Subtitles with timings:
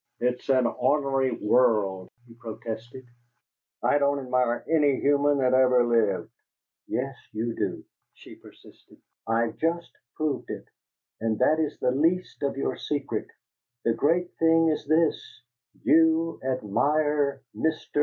[0.19, 3.05] It's an ornery world," he protested.
[3.83, 6.31] "I don't admire any human that ever lived!"
[6.87, 7.85] "Yes, you do,"
[8.15, 8.97] she persisted.
[9.27, 10.65] "I've just proved it!
[11.19, 13.27] But that is the least of your secret;
[13.85, 15.43] the great thing is this:
[15.83, 17.83] YOU ADMIRE MR.